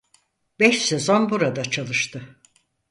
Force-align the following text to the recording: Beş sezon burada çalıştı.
Beş 0.59 0.85
sezon 0.85 1.29
burada 1.29 1.63
çalıştı. 1.63 2.37